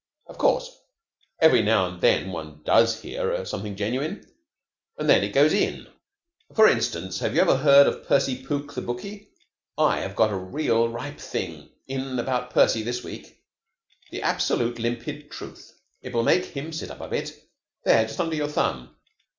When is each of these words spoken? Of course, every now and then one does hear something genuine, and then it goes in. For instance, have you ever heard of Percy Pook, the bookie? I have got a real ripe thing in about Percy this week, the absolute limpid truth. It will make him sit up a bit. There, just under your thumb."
Of 0.25 0.39
course, 0.39 0.75
every 1.39 1.61
now 1.61 1.85
and 1.85 2.01
then 2.01 2.31
one 2.31 2.61
does 2.63 3.01
hear 3.01 3.45
something 3.45 3.75
genuine, 3.75 4.25
and 4.97 5.07
then 5.07 5.23
it 5.23 5.29
goes 5.31 5.53
in. 5.53 5.85
For 6.55 6.67
instance, 6.67 7.19
have 7.19 7.35
you 7.35 7.41
ever 7.41 7.55
heard 7.57 7.85
of 7.85 8.07
Percy 8.07 8.43
Pook, 8.43 8.73
the 8.73 8.81
bookie? 8.81 9.29
I 9.77 9.99
have 9.99 10.15
got 10.15 10.31
a 10.31 10.35
real 10.35 10.89
ripe 10.89 11.19
thing 11.19 11.69
in 11.87 12.17
about 12.17 12.49
Percy 12.49 12.81
this 12.81 13.03
week, 13.03 13.43
the 14.09 14.23
absolute 14.23 14.79
limpid 14.79 15.29
truth. 15.29 15.79
It 16.01 16.15
will 16.15 16.23
make 16.23 16.45
him 16.45 16.73
sit 16.73 16.89
up 16.89 17.01
a 17.01 17.07
bit. 17.07 17.39
There, 17.83 18.03
just 18.07 18.19
under 18.19 18.35
your 18.35 18.47
thumb." 18.47 18.95